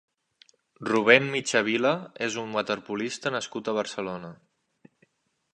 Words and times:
Rubén 0.87 1.27
Michavila 1.35 1.91
és 2.29 2.39
un 2.45 2.57
waterpolista 2.59 3.35
nascut 3.37 3.71
a 3.73 3.79
Barcelona. 3.81 4.37